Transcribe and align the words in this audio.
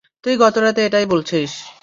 তুই 0.23 0.35
গতরাতে 0.37 0.81
এটাই 0.85 1.05
বলেছিস। 1.05 1.51